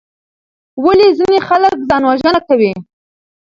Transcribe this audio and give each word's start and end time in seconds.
ولې 0.83 1.07
ځینې 1.17 1.39
خلک 1.47 1.75
ځان 1.89 2.03
وژنه 2.05 2.39
کوي؟ 2.47 2.71